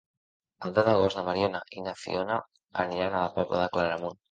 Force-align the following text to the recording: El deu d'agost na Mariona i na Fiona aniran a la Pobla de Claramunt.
El 0.67 0.71
deu 0.77 0.87
d'agost 0.87 1.19
na 1.19 1.25
Mariona 1.27 1.61
i 1.81 1.85
na 1.89 1.95
Fiona 2.05 2.39
aniran 2.87 3.21
a 3.21 3.23
la 3.27 3.31
Pobla 3.39 3.63
de 3.65 3.71
Claramunt. 3.79 4.19